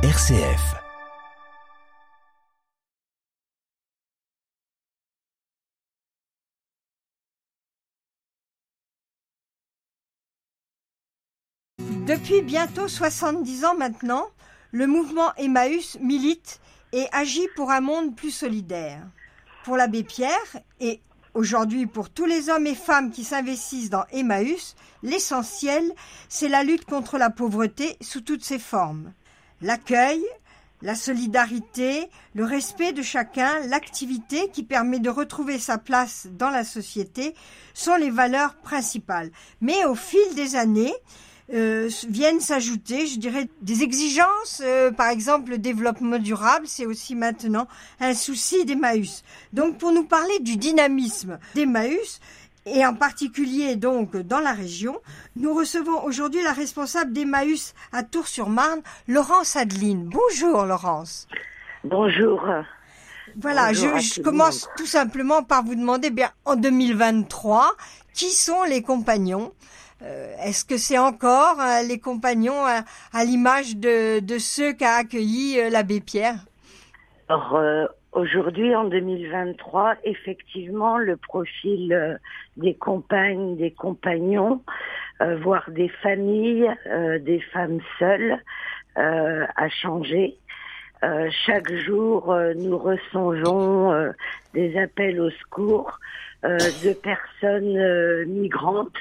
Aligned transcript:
RCF. 0.00 0.76
Depuis 12.06 12.42
bientôt 12.42 12.86
70 12.86 13.64
ans 13.64 13.74
maintenant, 13.74 14.28
le 14.70 14.86
mouvement 14.86 15.34
Emmaüs 15.36 15.98
milite 16.00 16.60
et 16.92 17.06
agit 17.10 17.48
pour 17.56 17.72
un 17.72 17.80
monde 17.80 18.14
plus 18.14 18.30
solidaire. 18.30 19.02
Pour 19.64 19.76
l'abbé 19.76 20.04
Pierre 20.04 20.38
et 20.78 21.00
aujourd'hui 21.34 21.86
pour 21.86 22.08
tous 22.08 22.24
les 22.24 22.50
hommes 22.50 22.68
et 22.68 22.76
femmes 22.76 23.10
qui 23.10 23.24
s'investissent 23.24 23.90
dans 23.90 24.04
Emmaüs, 24.12 24.76
l'essentiel, 25.02 25.92
c'est 26.28 26.48
la 26.48 26.62
lutte 26.62 26.84
contre 26.84 27.18
la 27.18 27.30
pauvreté 27.30 27.96
sous 28.00 28.20
toutes 28.20 28.44
ses 28.44 28.60
formes. 28.60 29.12
L'accueil, 29.60 30.22
la 30.82 30.94
solidarité, 30.94 32.08
le 32.34 32.44
respect 32.44 32.92
de 32.92 33.02
chacun, 33.02 33.66
l'activité 33.66 34.48
qui 34.52 34.62
permet 34.62 35.00
de 35.00 35.10
retrouver 35.10 35.58
sa 35.58 35.78
place 35.78 36.28
dans 36.38 36.50
la 36.50 36.64
société 36.64 37.34
sont 37.74 37.96
les 37.96 38.10
valeurs 38.10 38.54
principales. 38.56 39.30
Mais 39.60 39.84
au 39.84 39.94
fil 39.94 40.34
des 40.36 40.54
années, 40.54 40.94
euh, 41.52 41.88
viennent 42.08 42.40
s'ajouter, 42.40 43.06
je 43.06 43.18
dirais, 43.18 43.48
des 43.62 43.82
exigences. 43.82 44.60
Euh, 44.62 44.92
par 44.92 45.08
exemple, 45.08 45.50
le 45.52 45.58
développement 45.58 46.18
durable, 46.18 46.66
c'est 46.66 46.84
aussi 46.84 47.14
maintenant 47.14 47.66
un 48.00 48.14
souci 48.14 48.66
d'Emmaüs. 48.66 49.24
Donc, 49.54 49.78
pour 49.78 49.92
nous 49.92 50.04
parler 50.04 50.38
du 50.40 50.56
dynamisme 50.58 51.38
d'Emmaüs, 51.54 52.20
et 52.74 52.84
en 52.86 52.94
particulier 52.94 53.76
donc 53.76 54.16
dans 54.16 54.40
la 54.40 54.52
région, 54.52 55.00
nous 55.36 55.54
recevons 55.54 56.02
aujourd'hui 56.04 56.42
la 56.42 56.52
responsable 56.52 57.12
d'Emmaüs 57.12 57.74
à 57.92 58.02
Tours-sur-Marne, 58.02 58.80
Laurence 59.06 59.56
Adeline. 59.56 60.08
Bonjour 60.08 60.64
Laurence. 60.64 61.28
Bonjour. 61.84 62.42
Voilà, 63.40 63.68
Bonjour 63.68 63.98
je, 63.98 64.14
je 64.14 64.22
commence 64.22 64.68
tout 64.76 64.86
simplement 64.86 65.42
par 65.42 65.62
vous 65.62 65.74
demander, 65.74 66.10
bien, 66.10 66.30
en 66.44 66.56
2023, 66.56 67.76
qui 68.14 68.30
sont 68.30 68.64
les 68.64 68.82
compagnons? 68.82 69.52
Euh, 70.02 70.34
Est-ce 70.42 70.64
que 70.64 70.76
c'est 70.76 70.98
encore 70.98 71.60
euh, 71.60 71.82
les 71.82 71.98
compagnons 71.98 72.64
à, 72.66 72.84
à 73.12 73.24
l'image 73.24 73.76
de, 73.76 74.20
de 74.20 74.38
ceux 74.38 74.72
qu'a 74.72 74.94
accueilli 74.94 75.60
euh, 75.60 75.70
l'abbé 75.70 76.00
Pierre? 76.00 76.36
Alors 77.28 77.56
euh, 77.56 77.86
aujourd'hui, 78.12 78.74
en 78.74 78.84
2023, 78.84 79.96
effectivement, 80.04 80.98
le 80.98 81.16
profil 81.16 81.92
euh, 81.92 82.16
des 82.56 82.74
compagnes, 82.74 83.56
des 83.56 83.70
compagnons, 83.70 84.62
euh, 85.20 85.36
voire 85.36 85.70
des 85.70 85.88
familles, 85.88 86.70
euh, 86.86 87.18
des 87.18 87.40
femmes 87.40 87.80
seules, 87.98 88.38
a 88.96 89.68
changé. 89.68 90.36
Chaque 91.46 91.72
jour, 91.72 92.36
nous 92.56 92.76
recevons 92.76 94.12
des 94.54 94.76
appels 94.76 95.20
au 95.20 95.30
secours 95.30 96.00
de 96.42 96.92
personnes 96.94 98.24
migrantes 98.24 98.98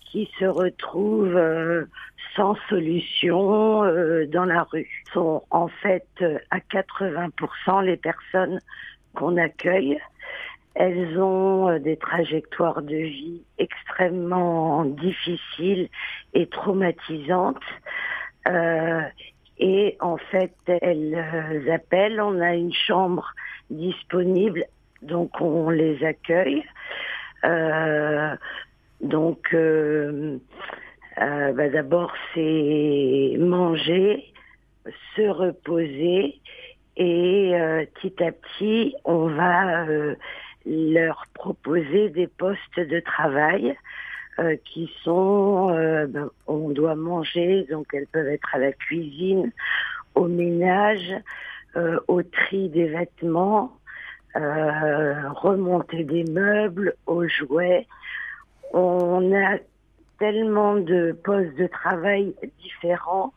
qui 0.00 0.30
se 0.38 0.46
retrouvent 0.46 1.86
sans 2.34 2.56
solution 2.68 3.84
euh, 3.84 4.26
dans 4.26 4.44
la 4.44 4.62
rue. 4.64 4.88
Ce 5.06 5.12
sont 5.12 5.42
en 5.50 5.68
fait 5.68 6.06
euh, 6.22 6.38
à 6.50 6.58
80% 6.58 7.84
les 7.84 7.96
personnes 7.96 8.60
qu'on 9.14 9.36
accueille. 9.36 9.98
Elles 10.74 11.18
ont 11.18 11.68
euh, 11.68 11.78
des 11.78 11.96
trajectoires 11.96 12.82
de 12.82 12.96
vie 12.96 13.42
extrêmement 13.58 14.84
difficiles 14.84 15.88
et 16.34 16.46
traumatisantes. 16.46 17.62
Euh, 18.48 19.02
et 19.58 19.96
en 20.00 20.18
fait, 20.18 20.54
elles 20.66 21.70
appellent, 21.72 22.20
on 22.20 22.40
a 22.40 22.54
une 22.54 22.74
chambre 22.74 23.32
disponible, 23.70 24.64
donc 25.00 25.40
on 25.40 25.70
les 25.70 26.04
accueille. 26.04 26.62
Donc, 29.00 29.54
euh, 31.20 31.52
bah, 31.52 31.68
d'abord, 31.68 32.12
c'est 32.34 33.36
manger, 33.38 34.32
se 35.14 35.22
reposer, 35.22 36.40
et 36.96 37.52
euh, 37.54 37.84
petit 37.94 38.22
à 38.22 38.32
petit, 38.32 38.94
on 39.04 39.28
va 39.28 39.86
euh, 39.86 40.14
leur 40.66 41.24
proposer 41.34 42.10
des 42.10 42.26
postes 42.26 42.80
de 42.80 43.00
travail 43.00 43.76
euh, 44.38 44.56
qui 44.64 44.90
sont, 45.02 45.70
euh, 45.70 46.06
ben, 46.06 46.30
on 46.46 46.70
doit 46.70 46.94
manger, 46.94 47.66
donc 47.70 47.86
elles 47.94 48.06
peuvent 48.06 48.28
être 48.28 48.54
à 48.54 48.58
la 48.58 48.72
cuisine, 48.72 49.52
au 50.14 50.26
ménage, 50.26 51.14
euh, 51.76 51.98
au 52.08 52.22
tri 52.22 52.68
des 52.68 52.88
vêtements, 52.88 53.72
remonter 54.34 56.04
des 56.04 56.24
meubles, 56.24 56.94
aux 57.06 57.26
jouets. 57.26 57.86
On 58.74 59.34
a 59.34 59.56
tellement 60.18 60.76
de 60.76 61.16
postes 61.24 61.56
de 61.56 61.66
travail 61.66 62.34
différents, 62.62 63.32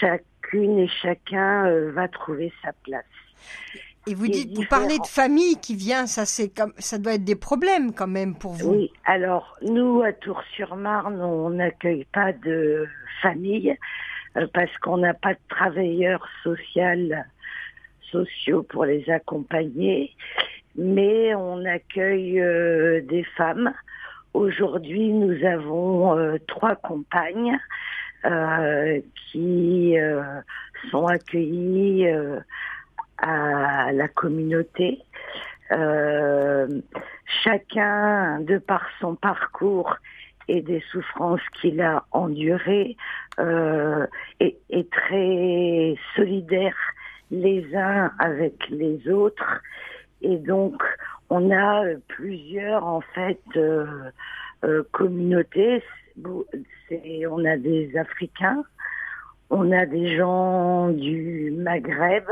chacune 0.00 0.78
et 0.78 0.88
chacun 1.02 1.66
euh, 1.66 1.92
va 1.92 2.08
trouver 2.08 2.52
sa 2.62 2.72
place. 2.84 3.04
Et 4.06 4.14
vous 4.14 4.28
dites, 4.28 4.56
vous 4.56 4.64
parlez 4.68 4.98
de 4.98 5.06
famille 5.06 5.56
qui 5.60 5.76
vient, 5.76 6.06
ça 6.06 6.24
c'est 6.24 6.48
comme, 6.48 6.72
ça 6.78 6.98
doit 6.98 7.14
être 7.14 7.24
des 7.24 7.36
problèmes 7.36 7.92
quand 7.92 8.06
même 8.06 8.34
pour 8.34 8.52
vous. 8.52 8.72
Oui, 8.72 8.92
alors 9.04 9.58
nous 9.62 10.02
à 10.02 10.12
Tours-sur-Marne, 10.12 11.20
on 11.20 11.50
n'accueille 11.50 12.06
pas 12.12 12.32
de 12.32 12.88
famille 13.20 13.76
euh, 14.36 14.46
parce 14.54 14.74
qu'on 14.78 14.96
n'a 14.98 15.12
pas 15.12 15.34
de 15.34 15.40
travailleurs 15.48 16.26
sociaux, 16.42 17.14
sociaux 18.10 18.62
pour 18.62 18.86
les 18.86 19.08
accompagner, 19.10 20.14
mais 20.76 21.34
on 21.34 21.64
accueille 21.66 22.40
euh, 22.40 23.02
des 23.02 23.24
femmes. 23.36 23.72
Aujourd'hui, 24.32 25.12
nous 25.12 25.44
avons 25.44 26.16
euh, 26.16 26.36
trois 26.46 26.76
compagnes 26.76 27.58
euh, 28.24 29.00
qui 29.14 29.98
euh, 29.98 30.22
sont 30.90 31.06
accueillies 31.06 32.06
euh, 32.06 32.38
à 33.18 33.92
la 33.92 34.08
communauté. 34.08 35.02
Euh, 35.72 36.68
chacun, 37.42 38.40
de 38.40 38.58
par 38.58 38.86
son 39.00 39.14
parcours 39.14 39.96
et 40.48 40.62
des 40.62 40.82
souffrances 40.92 41.46
qu'il 41.60 41.80
a 41.80 42.04
endurées, 42.12 42.96
euh, 43.38 44.06
est, 44.38 44.58
est 44.70 44.90
très 44.90 45.96
solidaire 46.14 46.76
les 47.30 47.64
uns 47.74 48.12
avec 48.18 48.68
les 48.68 49.08
autres. 49.08 49.60
Et 50.22 50.36
donc, 50.36 50.82
on 51.30 51.50
a 51.50 51.84
euh, 51.84 51.96
plusieurs, 52.08 52.84
en 52.84 53.00
fait, 53.14 53.40
euh, 53.56 53.86
euh, 54.64 54.82
communautés. 54.92 55.82
On 56.22 57.44
a 57.44 57.56
des 57.56 57.96
Africains, 57.96 58.64
on 59.48 59.70
a 59.72 59.86
des 59.86 60.16
gens 60.16 60.90
du 60.90 61.52
Maghreb, 61.56 62.24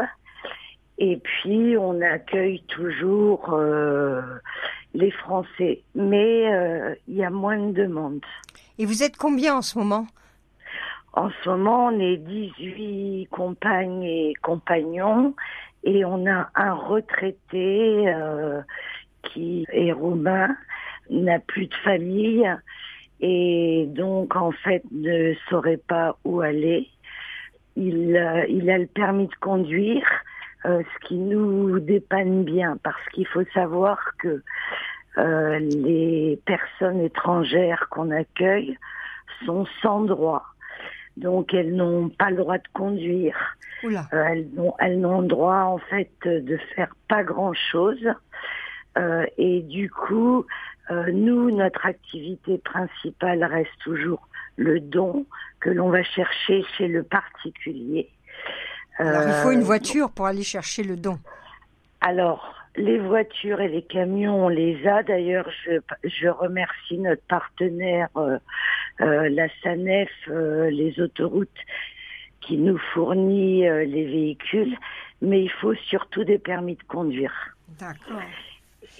et 0.98 1.16
puis 1.16 1.76
on 1.78 2.00
accueille 2.02 2.62
toujours 2.64 3.54
euh, 3.54 4.20
les 4.94 5.12
Français. 5.12 5.82
Mais 5.94 6.98
il 7.06 7.14
y 7.14 7.24
a 7.24 7.30
moins 7.30 7.56
de 7.56 7.72
demandes. 7.72 8.26
Et 8.78 8.84
vous 8.84 9.02
êtes 9.02 9.16
combien 9.16 9.56
en 9.56 9.62
ce 9.62 9.78
moment? 9.78 10.06
En 11.14 11.30
ce 11.42 11.48
moment, 11.48 11.86
on 11.86 11.98
est 11.98 12.18
18 12.18 13.28
compagnes 13.30 14.02
et 14.02 14.34
compagnons 14.42 15.34
et 15.84 16.04
on 16.04 16.26
a 16.26 16.50
un 16.54 16.74
retraité 16.74 18.08
euh, 18.08 18.60
qui 19.22 19.66
est 19.72 19.92
roumain, 19.92 20.56
n'a 21.10 21.38
plus 21.38 21.66
de 21.66 21.74
famille 21.76 22.48
et 23.20 23.86
donc 23.88 24.36
en 24.36 24.52
fait 24.52 24.82
ne 24.92 25.34
saurait 25.48 25.80
pas 25.88 26.16
où 26.24 26.40
aller. 26.40 26.88
Il, 27.76 28.16
euh, 28.16 28.44
il 28.48 28.68
a 28.70 28.78
le 28.78 28.86
permis 28.86 29.28
de 29.28 29.34
conduire, 29.40 30.06
euh, 30.66 30.82
ce 30.82 31.06
qui 31.06 31.14
nous 31.16 31.78
dépanne 31.78 32.44
bien 32.44 32.76
parce 32.82 33.08
qu'il 33.12 33.26
faut 33.26 33.44
savoir 33.54 33.98
que 34.18 34.42
euh, 35.18 35.58
les 35.58 36.40
personnes 36.44 37.00
étrangères 37.00 37.86
qu'on 37.90 38.10
accueille 38.10 38.76
sont 39.46 39.66
sans 39.82 40.02
droit. 40.02 40.44
Donc 41.20 41.52
elles 41.54 41.74
n'ont 41.74 42.08
pas 42.08 42.30
le 42.30 42.36
droit 42.36 42.58
de 42.58 42.68
conduire. 42.72 43.36
Oula. 43.84 44.06
Euh, 44.12 44.24
elles 44.24 44.48
n'ont 44.54 44.74
elles 44.78 45.00
n'ont 45.00 45.22
droit 45.22 45.62
en 45.62 45.78
fait 45.78 46.10
de 46.24 46.56
faire 46.74 46.94
pas 47.08 47.22
grand 47.24 47.52
chose. 47.54 48.04
et 49.36 49.60
du 49.62 49.88
coup, 49.90 50.44
euh, 50.90 51.10
nous, 51.12 51.50
notre 51.50 51.86
activité 51.86 52.58
principale 52.58 53.44
reste 53.44 53.70
toujours 53.84 54.26
le 54.56 54.80
don 54.80 55.24
que 55.60 55.70
l'on 55.70 55.90
va 55.90 56.02
chercher 56.02 56.64
chez 56.76 56.88
le 56.88 57.02
particulier. 57.02 58.08
Alors, 58.98 59.22
il 59.26 59.34
faut 59.42 59.50
une 59.52 59.60
Euh, 59.60 59.64
voiture 59.64 60.10
pour 60.10 60.26
aller 60.26 60.42
chercher 60.42 60.82
le 60.82 60.96
don. 60.96 61.18
alors, 62.00 62.54
les 62.78 62.98
voitures 62.98 63.60
et 63.60 63.68
les 63.68 63.82
camions, 63.82 64.46
on 64.46 64.48
les 64.48 64.86
a. 64.86 65.02
D'ailleurs, 65.02 65.48
je, 65.64 65.80
je 66.04 66.28
remercie 66.28 66.98
notre 66.98 67.22
partenaire, 67.22 68.08
euh, 68.16 68.38
euh, 69.00 69.28
la 69.28 69.48
SANEF, 69.62 70.10
euh, 70.28 70.70
les 70.70 71.00
autoroutes, 71.00 71.48
qui 72.40 72.56
nous 72.56 72.78
fournit 72.94 73.62
les 73.62 74.04
véhicules, 74.06 74.74
mais 75.20 75.42
il 75.42 75.50
faut 75.50 75.74
surtout 75.74 76.24
des 76.24 76.38
permis 76.38 76.76
de 76.76 76.82
conduire. 76.84 77.34
D'accord. 77.78 78.22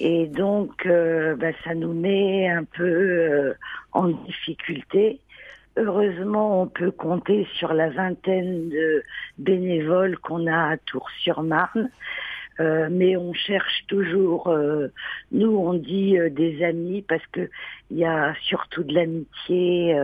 Et 0.00 0.26
donc, 0.26 0.86
bah, 0.86 1.52
ça 1.64 1.74
nous 1.74 1.94
met 1.94 2.48
un 2.50 2.64
peu 2.64 3.54
en 3.92 4.08
difficulté. 4.08 5.20
Heureusement, 5.78 6.62
on 6.62 6.66
peut 6.66 6.90
compter 6.90 7.46
sur 7.54 7.72
la 7.72 7.88
vingtaine 7.88 8.68
de 8.68 9.02
bénévoles 9.38 10.18
qu'on 10.18 10.46
a 10.46 10.72
à 10.72 10.76
Tours-sur-Marne. 10.76 11.88
Euh, 12.60 12.88
mais 12.90 13.16
on 13.16 13.32
cherche 13.32 13.84
toujours, 13.86 14.48
euh, 14.48 14.88
nous 15.30 15.56
on 15.56 15.74
dit 15.74 16.18
euh, 16.18 16.28
des 16.28 16.64
amis 16.64 17.02
parce 17.02 17.24
que 17.30 17.48
il 17.90 17.98
y 17.98 18.04
a 18.04 18.34
surtout 18.42 18.82
de 18.82 18.92
l'amitié 18.92 19.96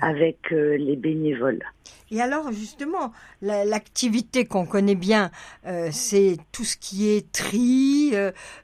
avec 0.00 0.50
les 0.50 0.96
bénévoles. 0.96 1.62
Et 2.10 2.20
alors 2.20 2.50
justement, 2.50 3.12
l'activité 3.40 4.46
qu'on 4.46 4.66
connaît 4.66 4.96
bien, 4.96 5.30
c'est 5.92 6.38
tout 6.50 6.64
ce 6.64 6.76
qui 6.76 7.10
est 7.10 7.30
tri, 7.30 8.12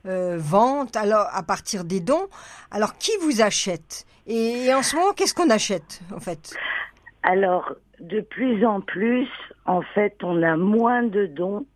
vente, 0.05 0.96
alors 0.96 1.28
à 1.31 1.44
partir 1.44 1.84
des 1.84 2.00
dons. 2.00 2.26
Alors 2.73 2.99
qui 2.99 3.12
vous 3.23 3.40
achète? 3.40 4.05
Et, 4.26 4.75
en 4.75 4.82
ce 4.82 4.96
moment, 4.96 5.12
qu'est-ce 5.12 5.34
qu'on 5.34 5.50
achète 5.50 6.00
en 6.12 6.19
fait? 6.19 6.52
Alors 7.23 7.73
de 8.00 8.20
plus 8.20 8.66
en 8.66 8.81
plus, 8.81 9.28
en 9.64 9.82
fait, 9.82 10.16
on 10.25 10.43
a 10.43 10.56
moins 10.56 11.05
de 11.05 11.26
dons 11.26 11.66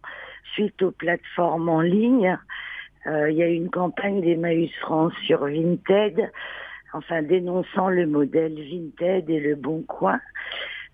suite 0.55 0.83
aux 0.83 0.93
plateformes 0.93 1.69
en 1.69 1.81
ligne. 1.81 2.39
Euh, 3.06 3.31
il 3.31 3.37
y 3.37 3.43
a 3.43 3.49
une 3.49 3.71
campagne 3.71 4.21
d'Emmaüs 4.23 4.73
France 4.81 5.12
sur 5.27 5.45
Vinted, 5.45 6.31
enfin 6.93 7.23
dénonçant 7.23 7.89
le 7.89 8.06
modèle 8.06 8.55
Vinted 8.55 9.29
et 9.29 9.41
le 9.41 9.56
Bon 9.56 9.83
Coin. 9.83 10.21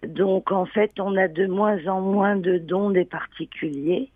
Donc 0.03 0.51
en 0.51 0.67
fait, 0.67 0.93
on 0.99 1.17
a 1.17 1.29
de 1.29 1.47
moins 1.47 1.87
en 1.87 2.01
moins 2.01 2.37
de 2.37 2.59
dons 2.59 2.91
des 2.91 3.05
particuliers. 3.05 4.11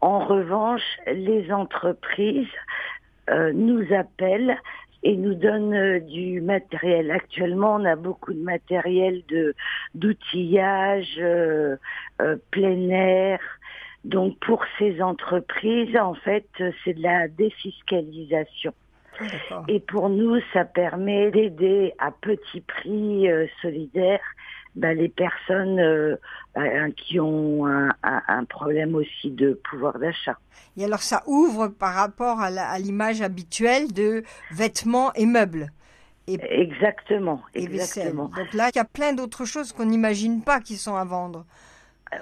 En 0.00 0.20
revanche, 0.20 0.82
les 1.06 1.50
entreprises 1.50 2.46
euh, 3.30 3.52
nous 3.52 3.84
appellent 3.92 4.56
et 5.02 5.16
nous 5.16 5.34
donnent 5.34 5.74
euh, 5.74 5.98
du 5.98 6.40
matériel. 6.40 7.10
Actuellement, 7.10 7.76
on 7.76 7.84
a 7.84 7.96
beaucoup 7.96 8.32
de 8.32 8.42
matériel 8.42 9.22
de 9.28 9.54
d'outillage, 9.94 11.20
plein 12.50 12.88
air, 12.90 13.40
donc 14.04 14.38
pour 14.40 14.62
ces 14.78 15.00
entreprises, 15.00 15.96
en 15.96 16.14
fait, 16.14 16.46
c'est 16.84 16.94
de 16.94 17.02
la 17.02 17.28
défiscalisation. 17.28 18.74
Ah, 19.20 19.62
Et 19.68 19.80
pour 19.80 20.08
nous, 20.08 20.38
ça 20.52 20.64
permet 20.64 21.30
d'aider 21.30 21.94
à 21.98 22.10
petit 22.10 22.60
prix 22.60 23.30
euh, 23.30 23.46
solidaire 23.62 24.20
bah, 24.74 24.92
les 24.92 25.08
personnes 25.08 25.78
euh, 25.78 26.16
qui 26.96 27.20
ont 27.20 27.64
un, 27.66 28.44
problème 28.44 28.94
aussi 28.96 29.30
de 29.30 29.58
pouvoir 29.70 29.98
d'achat. 29.98 30.36
Et 30.76 30.84
alors 30.84 31.00
ça 31.00 31.22
ouvre 31.26 31.68
par 31.68 31.94
rapport 31.94 32.40
à 32.40 32.78
l'image 32.80 33.22
habituelle 33.22 33.92
de 33.92 34.24
vêtements 34.50 35.12
et 35.14 35.26
meubles. 35.26 35.70
Et, 36.26 36.38
exactement, 36.50 37.42
exactement. 37.54 38.30
Donc 38.36 38.52
là, 38.52 38.70
il 38.74 38.76
y 38.76 38.80
a 38.80 38.84
plein 38.84 39.12
d'autres 39.12 39.44
choses 39.44 39.72
qu'on 39.72 39.84
n'imagine 39.84 40.42
pas 40.42 40.60
qui 40.60 40.76
sont 40.76 40.96
à 40.96 41.04
vendre. 41.04 41.44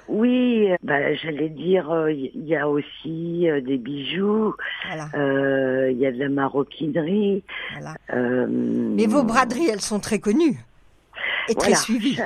Oui, 0.07 0.69
bah, 0.83 1.13
j'allais 1.15 1.49
dire, 1.49 1.85
il 2.09 2.31
euh, 2.35 2.45
y 2.45 2.55
a 2.55 2.67
aussi 2.67 3.49
euh, 3.49 3.61
des 3.61 3.77
bijoux, 3.77 4.55
il 4.93 5.19
euh, 5.19 5.91
y 5.91 6.05
a 6.05 6.11
de 6.11 6.19
la 6.19 6.29
maroquinerie. 6.29 7.43
Mais 8.09 9.05
vos 9.05 9.23
braderies, 9.23 9.69
elles 9.69 9.81
sont 9.81 9.99
très 9.99 10.19
connues 10.19 10.57
et 11.49 11.55
très 11.55 11.75
suivies. 11.75 12.19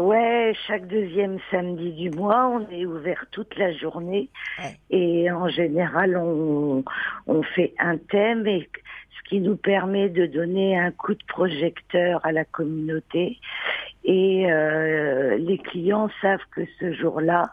ouais, 0.00 0.54
chaque 0.66 0.86
deuxième 0.86 1.38
samedi 1.50 1.92
du 1.92 2.10
mois, 2.10 2.48
on 2.48 2.68
est 2.70 2.86
ouvert 2.86 3.24
toute 3.30 3.56
la 3.56 3.72
journée 3.72 4.28
et 4.90 5.30
en 5.30 5.48
général, 5.48 6.16
on, 6.16 6.84
on 7.26 7.42
fait 7.42 7.74
un 7.78 7.96
thème 7.96 8.46
et 8.46 8.68
ce 9.10 9.28
qui 9.28 9.40
nous 9.40 9.56
permet 9.56 10.08
de 10.08 10.26
donner 10.26 10.78
un 10.78 10.90
coup 10.90 11.14
de 11.14 11.24
projecteur 11.26 12.20
à 12.24 12.32
la 12.32 12.44
communauté 12.44 13.38
et 14.04 14.46
les 15.38 15.58
clients 15.58 16.08
savent 16.20 16.44
que 16.54 16.62
ce 16.80 16.92
jour-là, 16.92 17.50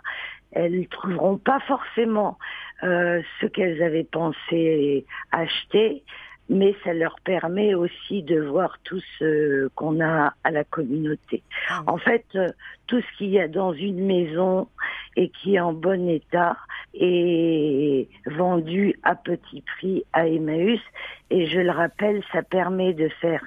elles 0.51 0.79
ne 0.79 0.85
trouveront 0.85 1.37
pas 1.37 1.59
forcément 1.61 2.37
euh, 2.83 3.21
ce 3.39 3.45
qu'elles 3.45 3.81
avaient 3.83 4.07
pensé 4.09 5.05
acheter, 5.31 6.03
mais 6.49 6.75
ça 6.83 6.93
leur 6.93 7.15
permet 7.23 7.73
aussi 7.75 8.23
de 8.23 8.39
voir 8.41 8.77
tout 8.83 8.99
ce 9.17 9.67
qu'on 9.75 10.01
a 10.01 10.33
à 10.43 10.51
la 10.51 10.63
communauté. 10.63 11.43
Ah 11.69 11.83
en 11.87 11.97
fait, 11.97 12.25
euh, 12.35 12.49
tout 12.87 13.01
ce 13.01 13.17
qu'il 13.17 13.29
y 13.29 13.39
a 13.39 13.47
dans 13.47 13.73
une 13.73 14.05
maison 14.05 14.67
et 15.15 15.29
qui 15.29 15.55
est 15.55 15.59
en 15.59 15.73
bon 15.73 16.09
état 16.09 16.57
est 16.93 18.07
vendu 18.25 18.95
à 19.03 19.15
petit 19.15 19.61
prix 19.61 20.03
à 20.13 20.27
Emmaüs. 20.27 20.81
Et 21.29 21.45
je 21.45 21.59
le 21.59 21.71
rappelle, 21.71 22.23
ça 22.31 22.41
permet 22.41 22.93
de 22.93 23.09
faire 23.21 23.43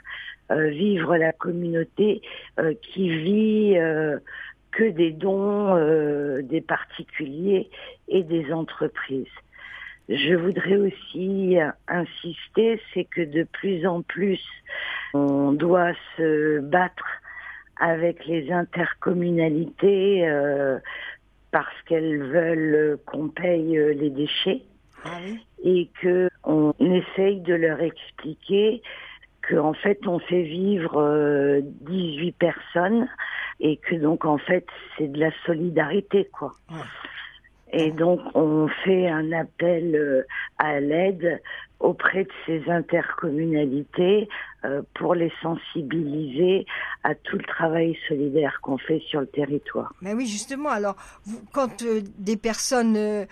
euh, 0.53 0.69
vivre 0.69 1.17
la 1.17 1.33
communauté 1.33 2.21
euh, 2.59 2.75
qui 2.83 3.09
vit 3.09 3.79
euh, 3.79 4.19
que 4.71 4.85
des 4.85 5.13
dons 5.13 5.77
des 6.43 6.61
particuliers 6.61 7.71
et 8.09 8.23
des 8.23 8.53
entreprises. 8.53 9.27
Je 10.15 10.35
voudrais 10.35 10.77
aussi 10.77 11.57
insister, 11.89 12.81
c'est 12.93 13.05
que 13.05 13.23
de 13.23 13.45
plus 13.45 13.87
en 13.87 14.03
plus, 14.03 14.41
on 15.15 15.53
doit 15.53 15.93
se 16.17 16.61
battre 16.61 17.07
avec 17.81 18.27
les 18.27 18.53
intercommunalités 18.53 20.29
parce 21.51 21.83
qu'elles 21.87 22.23
veulent 22.23 22.99
qu'on 23.07 23.29
paye 23.29 23.77
les 23.95 24.11
déchets. 24.11 24.63
Ah 25.05 25.19
et 25.63 25.89
que 26.01 26.29
on 26.45 26.75
essaye 26.81 27.41
de 27.41 27.55
leur 27.55 27.81
expliquer 27.81 28.83
qu'en 29.49 29.75
fait 29.75 30.07
on 30.07 30.19
fait 30.19 30.43
vivre 30.43 31.61
18 31.63 32.29
euh, 32.29 32.33
personnes 32.39 33.09
et 33.61 33.77
que 33.77 33.95
donc 33.95 34.25
en 34.25 34.39
fait 34.39 34.67
c'est 34.97 35.09
de 35.09 35.19
la 35.19 35.31
solidarité 35.47 36.29
quoi. 36.33 36.53
Et 37.73 37.91
donc 37.91 38.21
on 38.35 38.69
fait 38.85 39.09
un 39.09 39.33
appel 39.33 39.95
euh, 39.97 40.27
à 40.59 40.79
l'aide 40.81 41.41
auprès 41.83 42.25
de 42.25 42.31
ces 42.47 42.71
intercommunalités 42.71 44.29
euh, 44.65 44.83
pour 44.95 45.15
les 45.15 45.33
sensibiliser 45.43 46.65
à 47.03 47.17
tout 47.17 47.37
le 47.37 47.43
travail 47.43 47.99
solidaire 48.09 48.61
qu'on 48.63 48.79
fait 48.79 49.03
sur 49.09 49.21
le 49.21 49.27
territoire. 49.27 49.93
Mais 50.01 50.15
oui, 50.15 50.27
justement, 50.27 50.69
alors 50.69 50.95
quand 51.53 51.83
euh, 51.83 52.01
des 52.19 52.37
personnes 52.37 52.97
euh, 52.97 53.27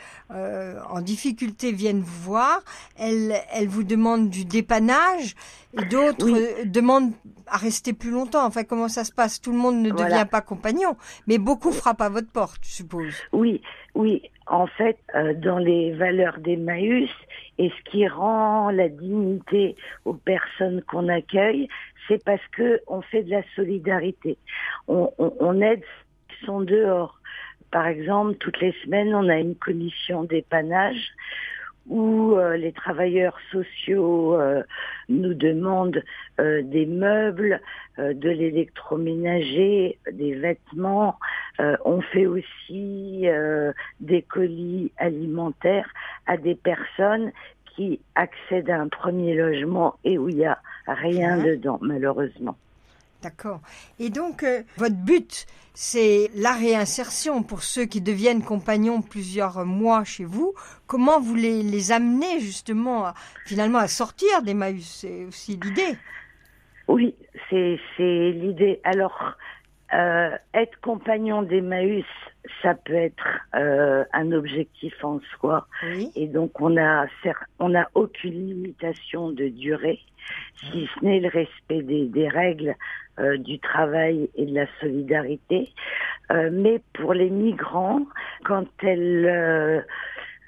en 0.91 1.01
difficulté 1.01 1.71
viennent 1.71 2.01
vous 2.01 2.23
voir, 2.23 2.61
elles, 2.99 3.35
elles 3.53 3.69
vous 3.69 3.85
demandent 3.85 4.29
du 4.29 4.45
dépannage 4.45 5.37
et 5.81 5.85
d'autres 5.85 6.65
demandent 6.65 7.13
à 7.47 7.57
rester 7.57 7.93
plus 7.93 8.11
longtemps. 8.11 8.45
Enfin, 8.45 8.65
comment 8.65 8.89
ça 8.89 9.05
se 9.05 9.13
passe? 9.13 9.41
Tout 9.41 9.53
le 9.53 9.59
monde 9.59 9.77
ne 9.77 9.91
devient 9.91 10.27
pas 10.29 10.41
compagnon, 10.41 10.97
mais 11.29 11.39
beaucoup 11.39 11.71
frappent 11.71 12.03
à 12.03 12.09
votre 12.09 12.31
porte, 12.31 12.61
je 12.63 12.73
suppose. 12.73 13.15
Oui, 13.33 13.63
oui. 13.95 14.23
En 14.51 14.67
fait, 14.67 14.99
dans 15.37 15.59
les 15.59 15.93
valeurs 15.93 16.39
d'Emmaüs, 16.39 17.09
et 17.59 17.71
ce 17.71 17.91
qui 17.91 18.07
rend 18.09 18.71
la 18.71 18.89
dignité 18.89 19.77
aux 20.05 20.15
personnes 20.15 20.83
qu'on 20.83 21.09
accueille, 21.09 21.69
c'est 22.09 22.23
parce 22.25 22.45
que 22.49 22.81
on 22.89 23.01
fait 23.01 23.23
de 23.23 23.31
la 23.31 23.43
solidarité. 23.55 24.39
On, 24.89 25.09
on, 25.19 25.33
on 25.39 25.61
aide 25.61 25.83
ceux 25.83 26.35
qui 26.35 26.47
sont 26.47 26.61
dehors. 26.63 27.21
Par 27.71 27.87
exemple, 27.87 28.35
toutes 28.39 28.61
les 28.61 28.75
semaines, 28.83 29.15
on 29.15 29.29
a 29.29 29.39
une 29.39 29.55
commission 29.55 30.25
d'épanage 30.25 31.13
où 31.91 32.37
euh, 32.37 32.57
les 32.57 32.73
travailleurs 32.73 33.37
sociaux 33.51 34.41
euh, 34.41 34.63
nous 35.09 35.35
demandent 35.35 36.03
euh, 36.41 36.63
des 36.63 36.87
meubles, 36.87 37.61
de 37.99 38.31
l'électroménager, 38.31 39.99
des 40.11 40.35
vêtements. 40.35 41.19
on 41.85 42.01
fait 42.01 42.25
aussi 42.25 43.27
des 44.01 44.23
colis 44.23 44.91
alimentaires 44.97 45.91
à 46.27 46.39
des 46.39 46.55
personnes 46.55 47.31
qui 47.67 48.01
accèdent 48.15 48.71
à 48.71 48.81
un 48.81 48.89
premier 48.89 49.35
logement 49.35 49.97
et 50.05 50.17
où 50.17 50.31
il 50.31 50.37
n'y 50.37 50.47
a 50.47 50.59
rien 50.87 51.37
dedans, 51.45 51.79
malheureusement. 51.83 52.57
D'accord. 53.23 53.61
Et 53.99 54.11
donc, 54.11 54.43
euh, 54.43 54.63
votre 54.77 54.97
but, 54.97 55.47
c'est 55.75 56.31
la 56.35 56.53
réinsertion 56.53 57.43
pour 57.43 57.63
ceux 57.63 57.85
qui 57.85 58.01
deviennent 58.01 58.43
compagnons 58.43 59.03
plusieurs 59.03 59.65
mois 59.67 60.05
chez 60.05 60.25
vous. 60.25 60.55
Comment 60.87 61.21
vous 61.21 61.35
les, 61.35 61.63
les 61.63 61.93
amenez 61.93 62.41
justement 62.41 63.13
finalement 63.45 63.79
à 63.79 63.89
sortir 63.89 64.43
d'Emmaüs 64.43 65.01
C'est 65.01 65.25
aussi 65.25 65.59
l'idée. 65.63 65.99
Oui, 66.89 67.15
c'est 67.51 67.79
l'idée. 68.33 68.81
Alors, 68.85 69.37
euh, 69.93 70.31
être 70.55 70.81
compagnon 70.83 71.43
d'Emmaüs, 71.43 72.05
ça 72.63 72.75
peut 72.75 72.95
être 72.95 73.41
euh, 73.57 74.05
un 74.13 74.31
objectif 74.31 74.95
en 75.03 75.19
soi. 75.37 75.67
Oui. 75.83 76.13
Et 76.15 76.29
donc 76.29 76.61
on 76.61 76.77
a 76.77 77.07
on 77.59 77.71
n'a 77.71 77.89
aucune 77.95 78.47
limitation 78.47 79.31
de 79.31 79.49
durée, 79.49 79.99
si 80.61 80.89
ce 80.95 81.05
n'est 81.05 81.21
le 81.21 81.29
respect 81.29 81.83
des, 81.83 82.07
des 82.07 82.29
règles 82.29 82.75
euh, 83.19 83.37
du 83.39 83.59
travail 83.59 84.31
et 84.35 84.47
de 84.47 84.55
la 84.55 84.67
solidarité. 84.81 85.69
Euh, 86.31 86.49
mais 86.53 86.81
pour 86.95 87.13
les 87.13 87.31
migrants, 87.31 88.03
quand 88.45 88.67
elles 88.83 89.27
euh, 89.27 89.81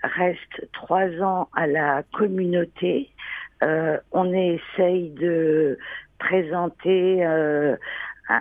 restent 0.03 0.69
trois 0.73 1.09
ans 1.21 1.49
à 1.55 1.67
la 1.67 2.03
communauté, 2.15 3.11
euh, 3.63 3.99
on 4.13 4.33
essaye 4.33 5.11
de 5.11 5.79
présenter 6.19 7.27
euh, 7.27 7.77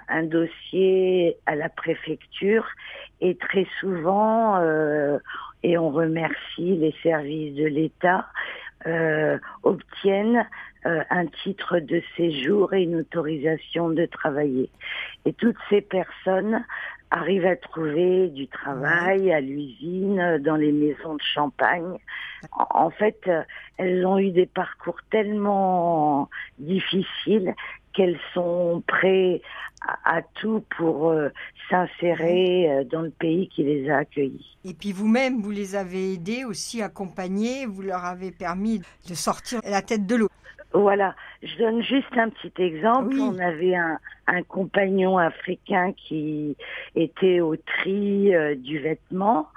un, 0.07 0.23
dossier 0.23 1.37
à 1.45 1.55
la 1.55 1.69
préfecture 1.69 2.65
et 3.19 3.35
très 3.35 3.67
souvent, 3.79 4.57
euh, 4.57 5.17
et 5.63 5.77
on 5.77 5.89
remercie 5.89 6.77
les 6.77 6.95
services 7.03 7.55
de 7.55 7.65
l'État, 7.65 8.27
obtiennent 9.61 10.47
euh, 10.85 11.03
un 11.09 11.25
titre 11.43 11.79
de 11.79 12.01
séjour 12.17 12.73
et 12.73 12.83
une 12.83 12.95
autorisation 12.97 13.89
de 13.89 14.05
travailler. 14.05 14.69
Et 15.25 15.33
toutes 15.33 15.57
ces 15.69 15.81
personnes 15.81 16.63
arrivent 17.11 17.45
à 17.45 17.57
trouver 17.57 18.29
du 18.29 18.47
travail 18.47 19.31
à 19.31 19.41
l'usine, 19.41 20.39
dans 20.39 20.55
les 20.55 20.71
maisons 20.71 21.15
de 21.15 21.21
champagne. 21.21 21.97
En 22.55 22.89
fait, 22.89 23.19
euh, 23.27 23.43
elles 23.77 24.05
ont 24.05 24.17
eu 24.17 24.31
des 24.31 24.45
parcours 24.45 25.00
tellement 25.11 26.29
difficiles 26.57 27.53
qu'elles 27.93 28.19
sont 28.33 28.81
prêtes 28.88 29.41
à, 29.81 30.17
à 30.17 30.21
tout 30.21 30.63
pour 30.77 31.09
euh, 31.09 31.29
s'insérer 31.69 32.71
euh, 32.71 32.83
dans 32.85 33.01
le 33.01 33.09
pays 33.09 33.50
qui 33.50 33.63
les 33.63 33.89
a 33.89 33.97
accueillis. 33.97 34.57
Et 34.63 34.73
puis 34.73 34.93
vous-même, 34.93 35.41
vous 35.41 35.51
les 35.51 35.75
avez 35.75 36.13
aidés 36.13 36.45
aussi, 36.45 36.81
accompagnés, 36.81 37.65
vous 37.65 37.81
leur 37.81 38.05
avez 38.05 38.31
permis 38.31 38.81
de 39.09 39.13
sortir 39.13 39.59
la 39.63 39.81
tête 39.81 40.05
de 40.05 40.15
l'eau. 40.15 40.29
Voilà, 40.73 41.15
je 41.43 41.57
donne 41.57 41.81
juste 41.81 42.17
un 42.17 42.29
petit 42.29 42.53
exemple. 42.61 43.13
Oui. 43.13 43.21
On 43.21 43.39
avait 43.39 43.75
un, 43.75 43.97
un 44.27 44.41
compagnon 44.43 45.17
africain 45.17 45.93
qui 45.93 46.55
était 46.95 47.41
au 47.41 47.55
tri 47.57 48.33
euh, 48.33 48.55
du 48.55 48.79
vêtement. 48.79 49.49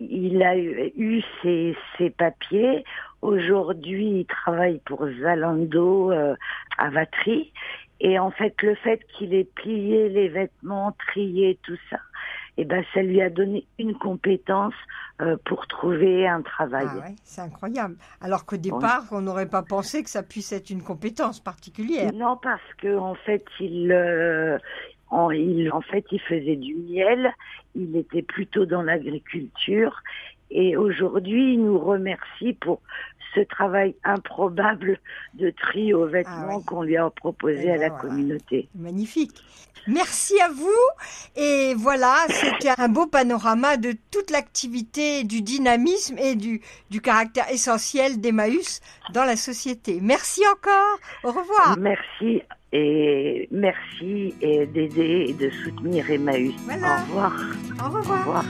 Il 0.00 0.42
a 0.42 0.56
eu, 0.56 0.92
eu 0.96 1.22
ses, 1.42 1.76
ses 1.96 2.10
papiers. 2.10 2.84
Aujourd'hui, 3.20 4.20
il 4.20 4.26
travaille 4.26 4.80
pour 4.84 5.06
Zalando 5.20 6.12
euh, 6.12 6.34
à 6.78 6.88
Vatry. 6.90 7.52
Et 8.00 8.18
en 8.18 8.30
fait, 8.30 8.54
le 8.62 8.76
fait 8.76 9.04
qu'il 9.12 9.34
ait 9.34 9.48
plié 9.56 10.08
les 10.08 10.28
vêtements, 10.28 10.94
trié 11.08 11.58
tout 11.64 11.76
ça, 11.90 11.98
eh 12.60 12.64
ben, 12.64 12.84
ça 12.92 13.02
lui 13.02 13.22
a 13.22 13.30
donné 13.30 13.64
une 13.78 13.94
compétence 13.94 14.74
euh, 15.20 15.36
pour 15.44 15.68
trouver 15.68 16.26
un 16.26 16.42
travail. 16.42 16.88
Ah 16.90 16.96
ouais, 16.96 17.14
c'est 17.22 17.40
incroyable. 17.40 17.94
Alors 18.20 18.44
qu'au 18.44 18.56
départ, 18.56 19.04
on 19.12 19.20
n'aurait 19.20 19.48
pas 19.48 19.62
pensé 19.62 20.02
que 20.02 20.10
ça 20.10 20.24
puisse 20.24 20.52
être 20.52 20.68
une 20.70 20.82
compétence 20.82 21.38
particulière. 21.38 22.12
Non, 22.12 22.36
parce 22.36 22.74
que 22.78 22.98
en 22.98 23.14
fait, 23.14 23.44
il, 23.60 23.92
euh, 23.92 24.58
en, 25.10 25.30
il, 25.30 25.70
en 25.70 25.80
fait, 25.82 26.04
il 26.10 26.20
faisait 26.20 26.56
du 26.56 26.74
miel. 26.74 27.32
Il 27.76 27.96
était 27.96 28.22
plutôt 28.22 28.66
dans 28.66 28.82
l'agriculture. 28.82 30.02
Et 30.50 30.76
aujourd'hui, 30.76 31.54
il 31.54 31.64
nous 31.64 31.78
remercie 31.78 32.54
pour 32.54 32.80
ce 33.34 33.40
travail 33.40 33.94
improbable 34.04 34.98
de 35.34 35.50
tri 35.50 35.92
aux 35.94 36.06
vêtements 36.06 36.48
Ah 36.52 36.56
oui. 36.58 36.64
qu'on 36.64 36.82
lui 36.82 36.96
a 36.96 37.08
proposé 37.10 37.62
Eh 37.64 37.70
à 37.70 37.74
ben 37.74 37.80
la 37.80 37.88
voilà. 37.88 38.00
communauté. 38.02 38.68
Magnifique. 38.74 39.32
Merci 39.86 40.38
à 40.40 40.48
vous. 40.48 41.40
Et 41.40 41.74
voilà, 41.76 42.14
c'était 42.28 42.72
un 42.76 42.88
beau 42.88 43.06
panorama 43.06 43.76
de 43.76 43.94
toute 44.10 44.30
l'activité, 44.30 45.24
du 45.24 45.40
dynamisme 45.40 46.18
et 46.18 46.34
du, 46.34 46.60
du 46.90 47.00
caractère 47.00 47.50
essentiel 47.50 48.20
d'Emmaüs 48.20 48.80
dans 49.14 49.24
la 49.24 49.36
société. 49.36 49.98
Merci 50.02 50.42
encore. 50.52 50.98
Au 51.24 51.28
revoir. 51.38 51.76
Merci 51.78 52.42
et 52.72 53.48
merci 53.50 54.34
et 54.42 54.66
d'aider 54.66 55.26
et 55.28 55.32
de 55.32 55.48
soutenir 55.48 56.10
Emmaüs. 56.10 56.52
Voilà. 56.64 56.96
Au 56.98 57.06
revoir. 57.06 57.32
Au 57.32 57.84
Au 57.86 57.90
revoir. 57.98 58.18
revoir. 58.18 58.44